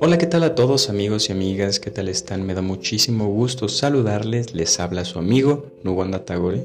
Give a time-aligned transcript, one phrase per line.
[0.00, 1.80] Hola, ¿qué tal a todos amigos y amigas?
[1.80, 2.46] ¿Qué tal están?
[2.46, 4.54] Me da muchísimo gusto saludarles.
[4.54, 6.62] Les habla su amigo Nuwanda Tagore.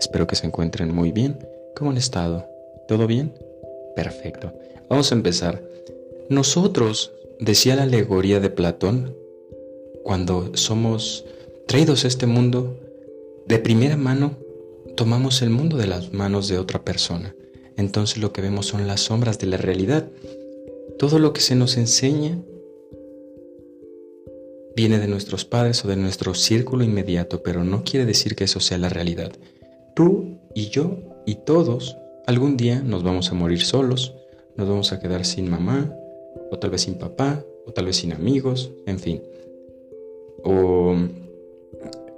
[0.00, 1.38] Espero que se encuentren muy bien.
[1.76, 2.46] ¿Cómo han estado?
[2.88, 3.32] ¿Todo bien?
[3.96, 4.52] Perfecto.
[4.88, 5.62] Vamos a empezar.
[6.28, 9.16] Nosotros, decía la alegoría de Platón,
[10.02, 11.24] cuando somos
[11.66, 12.76] traídos a este mundo,
[13.46, 14.36] de primera mano
[14.96, 17.34] tomamos el mundo de las manos de otra persona.
[17.80, 20.06] Entonces lo que vemos son las sombras de la realidad.
[20.98, 22.38] Todo lo que se nos enseña
[24.76, 28.60] viene de nuestros padres o de nuestro círculo inmediato, pero no quiere decir que eso
[28.60, 29.32] sea la realidad.
[29.96, 31.96] Tú y yo y todos
[32.26, 34.14] algún día nos vamos a morir solos,
[34.56, 35.90] nos vamos a quedar sin mamá,
[36.50, 39.22] o tal vez sin papá, o tal vez sin amigos, en fin.
[40.44, 40.94] O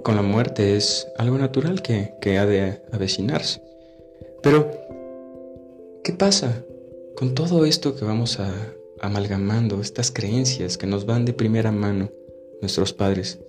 [0.02, 3.62] con la muerte es algo natural que, que ha de avecinarse.
[4.42, 4.72] Pero,
[6.04, 6.64] ¿qué pasa
[7.16, 12.10] con todo esto que vamos a, amalgamando, estas creencias que nos van de primera mano?
[12.62, 13.40] nuestros padres.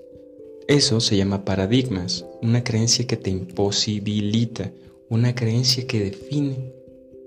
[0.67, 4.71] Eso se llama paradigmas, una creencia que te imposibilita,
[5.07, 6.73] una creencia que define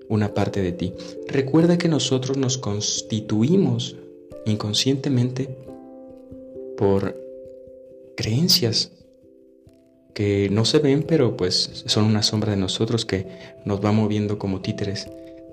[0.09, 0.93] una parte de ti.
[1.29, 3.97] Recuerda que nosotros nos constituimos
[4.45, 5.57] inconscientemente
[6.77, 7.17] por
[8.17, 8.93] creencias
[10.17, 13.27] que no se ven, pero pues son una sombra de nosotros que
[13.67, 15.11] nos va moviendo como títeres.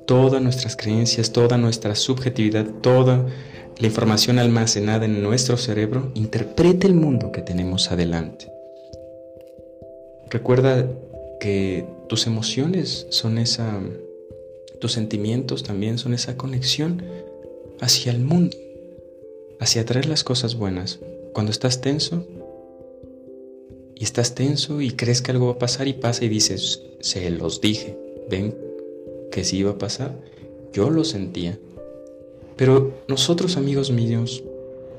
[0.07, 3.25] Todas nuestras creencias, toda nuestra subjetividad, toda
[3.77, 8.49] la información almacenada en nuestro cerebro interpreta el mundo que tenemos adelante.
[10.29, 10.87] Recuerda
[11.41, 13.81] que tus emociones son esa,
[14.79, 17.03] tus sentimientos también son esa conexión
[17.81, 18.55] hacia el mundo,
[19.59, 20.99] hacia atraer las cosas buenas.
[21.33, 22.25] Cuando estás tenso
[24.03, 27.61] estás tenso y crees que algo va a pasar y pasa y dices, se los
[27.61, 27.97] dije,
[28.29, 28.55] ven
[29.31, 30.15] que sí iba a pasar,
[30.73, 31.57] yo lo sentía,
[32.55, 34.43] pero nosotros, amigos míos,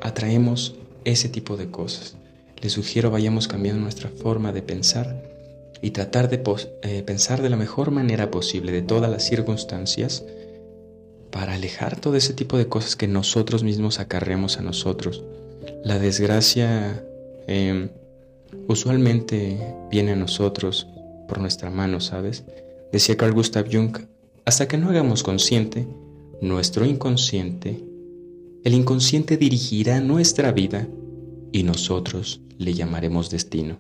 [0.01, 2.17] atraemos ese tipo de cosas.
[2.61, 5.23] Les sugiero vayamos cambiando nuestra forma de pensar
[5.81, 6.43] y tratar de
[6.83, 10.25] eh, pensar de la mejor manera posible de todas las circunstancias
[11.31, 15.25] para alejar todo ese tipo de cosas que nosotros mismos acarreamos a nosotros.
[15.83, 17.05] La desgracia
[17.47, 17.91] em,
[18.69, 20.87] usualmente viene a nosotros
[21.29, 22.45] por nuestra mano, ¿sabes?
[22.93, 23.97] Decía Carl Gustav Jung,
[24.45, 25.87] hasta que no hagamos consciente
[26.41, 27.83] nuestro inconsciente,
[28.65, 30.87] el inconsciente dirigirá nuestra vida
[31.53, 33.77] y nosotros le llamaremos destino.